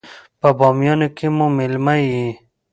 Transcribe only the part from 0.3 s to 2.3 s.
په بامیانو کې مو مېلمه يې.